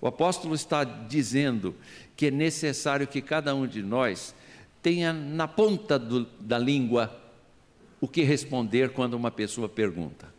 O 0.00 0.06
apóstolo 0.06 0.54
está 0.54 0.84
dizendo 0.84 1.74
que 2.16 2.26
é 2.26 2.30
necessário 2.30 3.06
que 3.06 3.20
cada 3.20 3.54
um 3.54 3.66
de 3.66 3.82
nós 3.82 4.34
tenha 4.82 5.12
na 5.12 5.48
ponta 5.48 5.98
do, 5.98 6.26
da 6.40 6.58
língua 6.58 7.20
o 8.00 8.06
que 8.06 8.22
responder 8.22 8.90
quando 8.90 9.14
uma 9.14 9.30
pessoa 9.30 9.68
pergunta. 9.68 10.32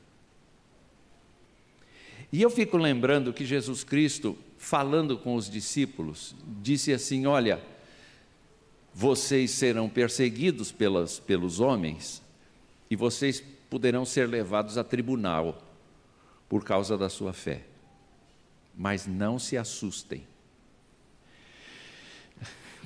E 2.31 2.41
eu 2.41 2.49
fico 2.49 2.77
lembrando 2.77 3.33
que 3.33 3.45
Jesus 3.45 3.83
Cristo, 3.83 4.37
falando 4.57 5.17
com 5.17 5.35
os 5.35 5.49
discípulos, 5.49 6.35
disse 6.61 6.93
assim: 6.93 7.25
Olha, 7.25 7.61
vocês 8.93 9.51
serão 9.51 9.89
perseguidos 9.89 10.71
pelas, 10.71 11.19
pelos 11.19 11.59
homens, 11.59 12.21
e 12.89 12.95
vocês 12.95 13.43
poderão 13.69 14.05
ser 14.05 14.27
levados 14.27 14.77
a 14.77 14.83
tribunal 14.83 15.61
por 16.47 16.63
causa 16.63 16.97
da 16.97 17.09
sua 17.09 17.33
fé. 17.33 17.63
Mas 18.77 19.07
não 19.07 19.39
se 19.39 19.57
assustem. 19.57 20.25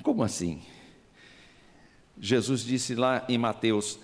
Como 0.02 0.22
assim? 0.22 0.60
Jesus 2.18 2.62
disse 2.62 2.94
lá 2.94 3.24
em 3.28 3.38
Mateus: 3.38 3.98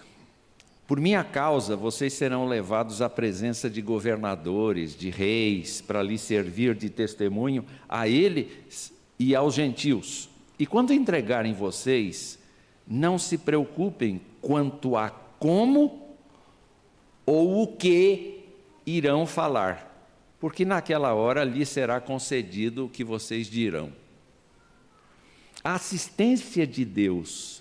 Por 0.87 1.01
minha 1.01 1.23
causa 1.23 1.77
vocês 1.77 2.13
serão 2.13 2.47
levados 2.47 3.03
à 3.03 3.09
presença 3.09 3.69
de 3.69 3.81
governadores, 3.83 4.97
de 4.97 5.11
reis, 5.11 5.81
para 5.81 6.03
lhe 6.03 6.19
servir 6.19 6.75
de 6.75 6.91
testemunho 6.91 7.65
a 7.89 8.09
ele 8.09 8.65
e 9.19 9.35
aos 9.35 9.55
gentios. 9.55 10.29
E 10.59 10.67
quando 10.67 10.93
entregarem 10.93 11.53
vocês, 11.53 12.39
não 12.87 13.19
se 13.19 13.37
preocupem 13.37 14.21
quanto 14.41 14.97
a 14.97 15.11
como 15.11 16.17
ou 17.27 17.63
o 17.63 17.67
que 17.77 18.45
irão 18.87 19.27
falar, 19.27 20.09
porque 20.39 20.65
naquela 20.65 21.13
hora 21.13 21.43
lhe 21.45 21.67
será 21.67 22.01
concedido 22.01 22.87
o 22.87 22.89
que 22.89 23.03
vocês 23.03 23.49
dirão. 23.49 23.93
A 25.67 25.75
assistência 25.75 26.65
de 26.65 26.85
Deus 26.85 27.61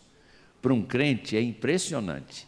para 0.62 0.72
um 0.72 0.84
crente 0.84 1.36
é 1.36 1.42
impressionante. 1.42 2.46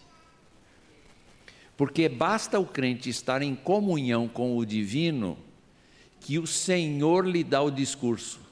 Porque 1.76 2.08
basta 2.08 2.60
o 2.60 2.66
crente 2.66 3.10
estar 3.10 3.42
em 3.42 3.56
comunhão 3.56 4.28
com 4.28 4.56
o 4.56 4.64
divino, 4.64 5.36
que 6.20 6.38
o 6.38 6.46
Senhor 6.46 7.26
lhe 7.26 7.44
dá 7.44 7.60
o 7.62 7.72
discurso. 7.72 8.46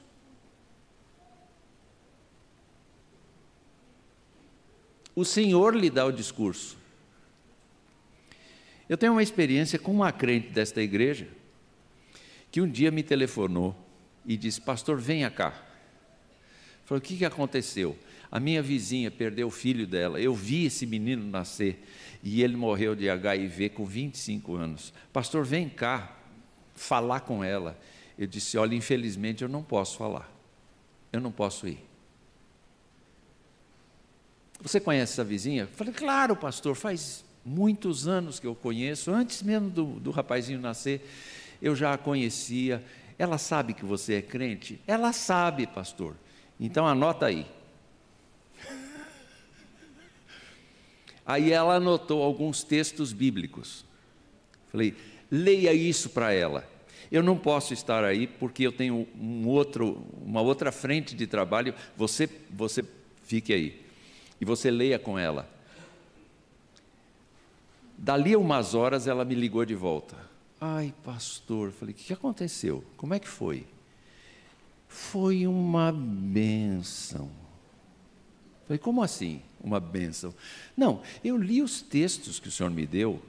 o 5.14 5.24
Senhor 5.24 5.74
lhe 5.74 5.88
dá 5.88 6.04
o 6.04 6.12
discurso. 6.12 6.76
Eu 8.86 8.98
tenho 8.98 9.12
uma 9.12 9.22
experiência 9.22 9.78
com 9.78 9.90
uma 9.90 10.12
crente 10.12 10.48
desta 10.48 10.82
igreja, 10.82 11.26
que 12.50 12.60
um 12.60 12.68
dia 12.68 12.90
me 12.90 13.02
telefonou 13.02 13.74
e 14.26 14.36
disse: 14.36 14.60
Pastor, 14.60 14.98
venha 15.00 15.30
cá. 15.30 15.65
Falei: 16.86 17.00
O 17.00 17.02
que, 17.02 17.18
que 17.18 17.24
aconteceu? 17.24 17.98
A 18.30 18.40
minha 18.40 18.62
vizinha 18.62 19.10
perdeu 19.10 19.48
o 19.48 19.50
filho 19.50 19.86
dela. 19.86 20.20
Eu 20.20 20.34
vi 20.34 20.64
esse 20.64 20.86
menino 20.86 21.28
nascer 21.28 21.84
e 22.22 22.42
ele 22.42 22.56
morreu 22.56 22.94
de 22.94 23.10
HIV 23.10 23.70
com 23.70 23.84
25 23.84 24.54
anos. 24.54 24.94
Pastor, 25.12 25.44
vem 25.44 25.68
cá 25.68 26.16
falar 26.74 27.20
com 27.20 27.44
ela. 27.44 27.78
Eu 28.16 28.26
disse: 28.26 28.56
Olha, 28.56 28.74
infelizmente 28.74 29.42
eu 29.42 29.48
não 29.48 29.62
posso 29.62 29.98
falar. 29.98 30.32
Eu 31.12 31.20
não 31.20 31.32
posso 31.32 31.66
ir. 31.66 31.84
Você 34.60 34.80
conhece 34.80 35.12
essa 35.12 35.24
vizinha? 35.24 35.62
Eu 35.64 35.68
falei: 35.68 35.92
Claro, 35.92 36.36
pastor, 36.36 36.76
faz 36.76 37.24
muitos 37.44 38.06
anos 38.06 38.38
que 38.38 38.46
eu 38.46 38.54
conheço. 38.54 39.10
Antes 39.10 39.42
mesmo 39.42 39.70
do, 39.70 39.84
do 39.98 40.10
rapazinho 40.12 40.60
nascer, 40.60 41.04
eu 41.60 41.74
já 41.74 41.94
a 41.94 41.98
conhecia. 41.98 42.84
Ela 43.18 43.38
sabe 43.38 43.74
que 43.74 43.84
você 43.84 44.14
é 44.14 44.22
crente? 44.22 44.80
Ela 44.86 45.12
sabe, 45.12 45.66
pastor. 45.66 46.14
Então 46.58 46.86
anota 46.86 47.26
aí. 47.26 47.46
Aí 51.24 51.52
ela 51.52 51.74
anotou 51.74 52.22
alguns 52.22 52.62
textos 52.62 53.12
bíblicos. 53.12 53.84
Falei, 54.70 54.94
leia 55.30 55.72
isso 55.72 56.10
para 56.10 56.32
ela. 56.32 56.68
Eu 57.10 57.22
não 57.22 57.36
posso 57.36 57.72
estar 57.72 58.04
aí 58.04 58.26
porque 58.26 58.64
eu 58.64 58.72
tenho 58.72 59.06
um 59.18 59.46
outro, 59.46 60.04
uma 60.24 60.40
outra 60.40 60.70
frente 60.70 61.14
de 61.14 61.26
trabalho. 61.26 61.74
Você, 61.96 62.28
você 62.50 62.84
fique 63.24 63.52
aí 63.52 63.84
e 64.40 64.44
você 64.44 64.70
leia 64.70 64.98
com 64.98 65.18
ela. 65.18 65.48
Dali 67.98 68.34
a 68.34 68.38
umas 68.38 68.74
horas 68.74 69.06
ela 69.06 69.24
me 69.24 69.34
ligou 69.34 69.64
de 69.64 69.74
volta. 69.74 70.16
Ai, 70.60 70.92
pastor, 71.04 71.70
falei, 71.72 71.94
o 71.94 71.96
que 71.96 72.12
aconteceu? 72.12 72.84
Como 72.96 73.14
é 73.14 73.18
que 73.18 73.28
foi? 73.28 73.66
Foi 74.96 75.46
uma 75.46 75.92
benção. 75.92 77.30
Falei, 78.66 78.78
como 78.78 79.02
assim? 79.02 79.42
Uma 79.62 79.78
benção? 79.78 80.34
Não, 80.74 81.02
eu 81.22 81.36
li 81.36 81.60
os 81.60 81.82
textos 81.82 82.40
que 82.40 82.48
o 82.48 82.50
Senhor 82.50 82.70
me 82.70 82.86
deu, 82.86 83.22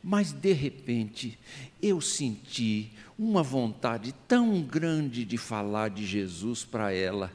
mas 0.00 0.30
de 0.30 0.52
repente 0.52 1.36
eu 1.82 2.00
senti 2.00 2.92
uma 3.18 3.42
vontade 3.42 4.14
tão 4.28 4.62
grande 4.62 5.24
de 5.24 5.36
falar 5.36 5.90
de 5.90 6.06
Jesus 6.06 6.64
para 6.64 6.92
ela. 6.92 7.32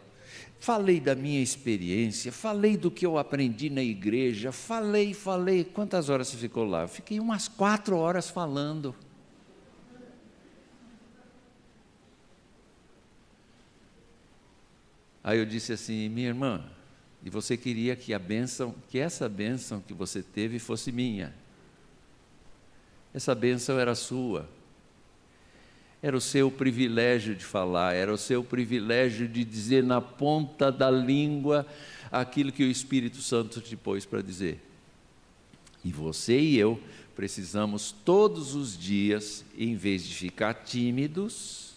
Falei 0.58 1.02
da 1.02 1.14
minha 1.14 1.42
experiência, 1.42 2.32
falei 2.32 2.78
do 2.78 2.90
que 2.90 3.06
eu 3.06 3.18
aprendi 3.18 3.70
na 3.70 3.84
igreja, 3.84 4.54
falei, 4.54 5.14
falei. 5.14 5.66
Quantas 5.66 6.08
horas 6.08 6.30
você 6.30 6.38
ficou 6.38 6.64
lá? 6.64 6.88
Fiquei 6.88 7.20
umas 7.20 7.50
quatro 7.50 7.98
horas 7.98 8.30
falando. 8.30 8.96
Aí 15.26 15.40
eu 15.40 15.46
disse 15.48 15.74
assim, 15.74 16.08
minha 16.08 16.28
irmã, 16.28 16.64
e 17.24 17.32
você 17.32 17.58
queria 17.58 17.96
que 17.96 18.14
a 18.14 18.20
bênção, 18.20 18.76
que 18.88 19.00
essa 19.00 19.28
bênção 19.28 19.82
que 19.82 19.92
você 19.92 20.22
teve 20.22 20.60
fosse 20.60 20.92
minha. 20.92 21.34
Essa 23.12 23.34
bênção 23.34 23.80
era 23.80 23.96
sua. 23.96 24.48
Era 26.00 26.16
o 26.16 26.22
seu 26.22 26.52
privilégio 26.52 27.34
de 27.34 27.44
falar, 27.44 27.96
era 27.96 28.14
o 28.14 28.20
seu 28.20 28.44
privilégio 28.44 29.28
de 29.28 29.44
dizer 29.44 29.84
na 29.84 30.00
ponta 30.00 30.72
da 30.72 30.92
língua 30.92 31.66
aquilo 32.12 32.52
que 32.52 32.64
o 32.64 32.70
Espírito 32.70 33.20
Santo 33.20 33.60
te 33.62 33.76
pôs 33.76 34.06
para 34.06 34.22
dizer. 34.22 34.62
E 35.84 35.92
você 35.92 36.40
e 36.40 36.56
eu 36.56 36.80
precisamos 37.16 37.92
todos 37.92 38.54
os 38.54 38.78
dias, 38.78 39.44
em 39.58 39.76
vez 39.76 40.06
de 40.06 40.14
ficar 40.14 40.54
tímidos, 40.54 41.74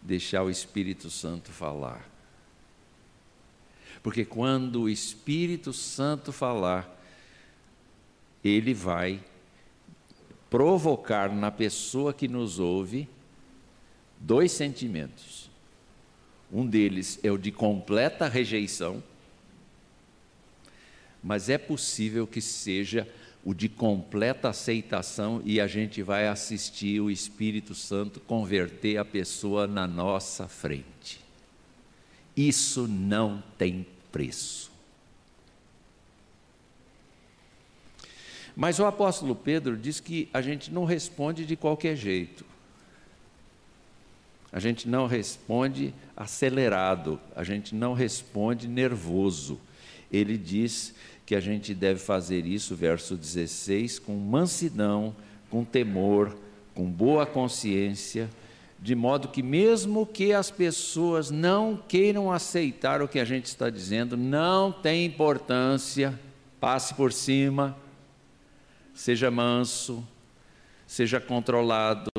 deixar 0.00 0.44
o 0.44 0.50
Espírito 0.50 1.10
Santo 1.10 1.50
falar. 1.50 2.11
Porque 4.02 4.24
quando 4.24 4.82
o 4.82 4.88
Espírito 4.88 5.72
Santo 5.72 6.32
falar, 6.32 7.00
ele 8.42 8.74
vai 8.74 9.20
provocar 10.50 11.32
na 11.32 11.50
pessoa 11.50 12.12
que 12.12 12.26
nos 12.26 12.58
ouve 12.58 13.08
dois 14.18 14.52
sentimentos. 14.52 15.50
Um 16.52 16.66
deles 16.66 17.18
é 17.22 17.30
o 17.30 17.38
de 17.38 17.50
completa 17.50 18.28
rejeição, 18.28 19.02
mas 21.22 21.48
é 21.48 21.56
possível 21.56 22.26
que 22.26 22.40
seja 22.40 23.08
o 23.44 23.54
de 23.54 23.68
completa 23.68 24.50
aceitação 24.50 25.40
e 25.44 25.60
a 25.60 25.66
gente 25.66 26.02
vai 26.02 26.28
assistir 26.28 27.00
o 27.00 27.10
Espírito 27.10 27.74
Santo 27.74 28.20
converter 28.20 28.98
a 28.98 29.04
pessoa 29.04 29.66
na 29.66 29.86
nossa 29.86 30.46
frente. 30.46 31.20
Isso 32.36 32.86
não 32.86 33.42
tem 33.58 33.86
preço. 34.12 34.70
Mas 38.54 38.78
o 38.78 38.84
apóstolo 38.84 39.34
Pedro 39.34 39.76
diz 39.76 39.98
que 39.98 40.28
a 40.32 40.42
gente 40.42 40.70
não 40.70 40.84
responde 40.84 41.46
de 41.46 41.56
qualquer 41.56 41.96
jeito. 41.96 42.44
A 44.52 44.60
gente 44.60 44.86
não 44.86 45.06
responde 45.06 45.94
acelerado, 46.14 47.18
a 47.34 47.42
gente 47.42 47.74
não 47.74 47.94
responde 47.94 48.68
nervoso. 48.68 49.58
Ele 50.12 50.36
diz 50.36 50.94
que 51.24 51.34
a 51.34 51.40
gente 51.40 51.72
deve 51.72 51.98
fazer 51.98 52.44
isso, 52.44 52.76
verso 52.76 53.16
16, 53.16 53.98
com 53.98 54.14
mansidão, 54.14 55.16
com 55.48 55.64
temor, 55.64 56.36
com 56.74 56.84
boa 56.84 57.24
consciência, 57.24 58.28
de 58.82 58.96
modo 58.96 59.28
que, 59.28 59.44
mesmo 59.44 60.04
que 60.04 60.32
as 60.32 60.50
pessoas 60.50 61.30
não 61.30 61.80
queiram 61.86 62.32
aceitar 62.32 63.00
o 63.00 63.06
que 63.06 63.20
a 63.20 63.24
gente 63.24 63.44
está 63.44 63.70
dizendo, 63.70 64.16
não 64.16 64.72
tem 64.72 65.04
importância, 65.04 66.18
passe 66.58 66.92
por 66.92 67.12
cima, 67.12 67.76
seja 68.92 69.30
manso, 69.30 70.04
seja 70.84 71.20
controlado, 71.20 72.10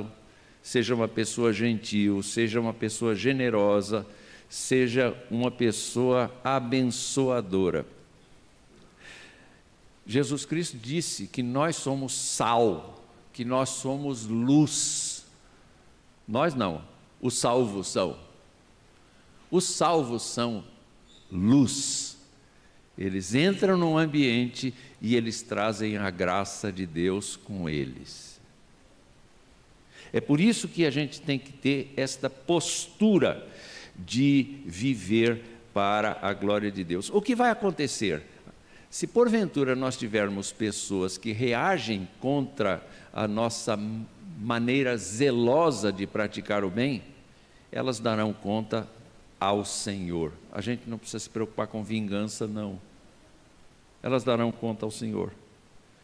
seja 0.61 0.95
uma 0.95 1.05
pessoa 1.05 1.51
gentil, 1.51 2.23
seja 2.23 2.61
uma 2.61 2.73
pessoa 2.73 3.13
generosa, 3.13 4.07
seja 4.47 5.13
uma 5.29 5.51
pessoa 5.51 6.33
abençoadora. 6.45 7.85
Jesus 10.05 10.45
Cristo 10.45 10.77
disse 10.77 11.27
que 11.27 11.43
nós 11.43 11.75
somos 11.75 12.13
sal, 12.13 13.03
que 13.33 13.43
nós 13.43 13.67
somos 13.67 14.25
luz 14.25 15.12
nós 16.27 16.53
não, 16.53 16.83
os 17.21 17.35
salvos 17.35 17.87
são. 17.87 18.17
Os 19.51 19.65
salvos 19.65 20.23
são 20.23 20.63
luz. 21.31 22.17
Eles 22.97 23.33
entram 23.33 23.77
num 23.77 23.97
ambiente 23.97 24.73
e 25.01 25.15
eles 25.15 25.41
trazem 25.41 25.97
a 25.97 26.09
graça 26.09 26.71
de 26.71 26.85
Deus 26.85 27.35
com 27.35 27.67
eles. 27.67 28.39
É 30.11 30.21
por 30.21 30.39
isso 30.39 30.67
que 30.67 30.85
a 30.85 30.91
gente 30.91 31.19
tem 31.21 31.39
que 31.39 31.51
ter 31.51 31.91
esta 31.97 32.29
postura 32.29 33.47
de 33.97 34.59
viver 34.65 35.41
para 35.73 36.19
a 36.21 36.33
glória 36.33 36.71
de 36.71 36.83
Deus. 36.83 37.09
O 37.09 37.19
que 37.21 37.35
vai 37.35 37.49
acontecer? 37.49 38.21
Se 38.91 39.07
porventura 39.07 39.75
nós 39.75 39.97
tivermos 39.97 40.51
pessoas 40.51 41.17
que 41.17 41.31
reagem 41.31 42.07
contra 42.19 42.85
a 43.11 43.27
nossa 43.27 43.75
maneira 44.43 44.97
zelosa 44.97 45.91
de 45.91 46.05
praticar 46.05 46.65
o 46.65 46.69
bem, 46.69 47.01
elas 47.71 47.97
darão 47.99 48.33
conta 48.33 48.87
ao 49.39 49.63
Senhor. 49.63 50.33
A 50.51 50.59
gente 50.59 50.87
não 50.87 50.97
precisa 50.97 51.19
se 51.19 51.29
preocupar 51.29 51.67
com 51.67 51.81
vingança, 51.81 52.45
não. 52.45 52.79
Elas 54.01 54.23
darão 54.23 54.51
conta 54.51 54.85
ao 54.85 54.91
Senhor, 54.91 55.31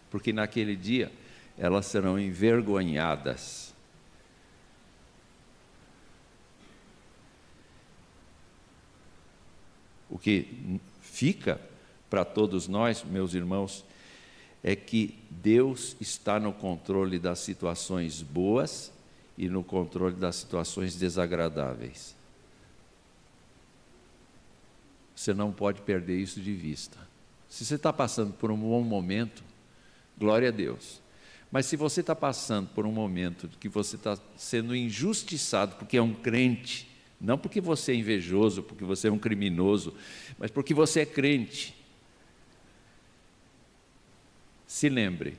porque 0.09 0.31
naquele 0.31 0.75
dia 0.75 1.11
elas 1.57 1.85
serão 1.85 2.17
envergonhadas. 2.17 3.73
O 10.09 10.17
que 10.17 10.79
fica 11.01 11.59
para 12.09 12.23
todos 12.23 12.69
nós, 12.69 13.03
meus 13.03 13.33
irmãos, 13.33 13.83
é 14.63 14.75
que 14.75 15.17
Deus 15.29 15.95
está 15.99 16.39
no 16.39 16.51
controle 16.51 17.17
das 17.17 17.39
situações 17.39 18.21
boas 18.21 18.91
e 19.37 19.47
no 19.47 19.63
controle 19.63 20.15
das 20.15 20.35
situações 20.35 20.95
desagradáveis. 20.95 22.15
Você 25.15 25.33
não 25.33 25.51
pode 25.51 25.81
perder 25.81 26.17
isso 26.17 26.39
de 26.41 26.53
vista. 26.53 26.97
Se 27.49 27.65
você 27.65 27.75
está 27.75 27.91
passando 27.91 28.33
por 28.33 28.51
um 28.51 28.57
bom 28.57 28.81
momento, 28.81 29.43
glória 30.17 30.49
a 30.49 30.51
Deus. 30.51 31.01
Mas 31.51 31.65
se 31.65 31.75
você 31.75 32.01
está 32.01 32.15
passando 32.15 32.69
por 32.69 32.85
um 32.85 32.91
momento 32.91 33.49
que 33.59 33.67
você 33.67 33.95
está 33.95 34.17
sendo 34.37 34.75
injustiçado 34.75 35.75
porque 35.77 35.97
é 35.97 36.01
um 36.01 36.13
crente, 36.13 36.87
não 37.19 37.37
porque 37.37 37.59
você 37.59 37.91
é 37.91 37.95
invejoso, 37.95 38.61
porque 38.61 38.83
você 38.83 39.07
é 39.07 39.11
um 39.11 39.17
criminoso, 39.17 39.93
mas 40.37 40.51
porque 40.51 40.73
você 40.73 41.01
é 41.01 41.05
crente, 41.05 41.75
se 44.69 44.87
lembre, 44.87 45.35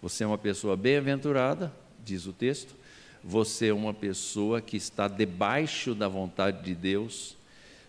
você 0.00 0.24
é 0.24 0.26
uma 0.26 0.38
pessoa 0.38 0.74
bem-aventurada, 0.74 1.70
diz 2.02 2.24
o 2.24 2.32
texto, 2.32 2.74
você 3.22 3.66
é 3.66 3.74
uma 3.74 3.92
pessoa 3.92 4.62
que 4.62 4.78
está 4.78 5.06
debaixo 5.06 5.94
da 5.94 6.08
vontade 6.08 6.64
de 6.64 6.74
Deus. 6.74 7.36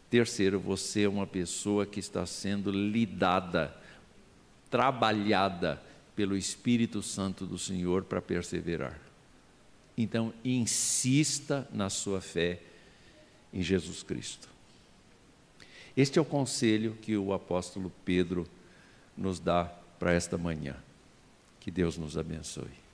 Terceiro, 0.10 0.60
você 0.60 1.04
é 1.04 1.08
uma 1.08 1.26
pessoa 1.26 1.86
que 1.86 2.02
está 2.02 2.26
sendo 2.26 2.72
lidada, 2.72 3.74
trabalhada 4.70 5.82
pelo 6.14 6.36
Espírito 6.36 7.02
Santo 7.02 7.46
do 7.46 7.58
Senhor 7.58 8.04
para 8.04 8.22
perseverar. 8.22 9.00
Então, 9.98 10.34
insista 10.44 11.66
na 11.72 11.90
sua 11.90 12.20
fé 12.20 12.60
em 13.54 13.62
Jesus 13.62 14.04
Cristo. 14.04 14.50
Este 15.96 16.20
é 16.20 16.22
o 16.22 16.26
conselho 16.26 16.98
que 17.02 17.16
o 17.16 17.32
apóstolo 17.32 17.90
Pedro 18.04 18.46
nos 19.16 19.40
dá 19.40 19.74
para 20.00 20.14
esta 20.14 20.38
manhã. 20.38 20.76
Que 21.60 21.72
Deus 21.72 21.98
nos 21.98 22.18
abençoe. 22.18 22.85